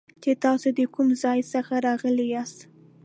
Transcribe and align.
چې 0.23 0.31
تاسو 0.43 0.67
د 0.79 0.81
کوم 0.93 1.07
ځای 1.23 1.39
څخه 1.53 1.73
راغلي 1.87 2.25
یاست 2.35 2.59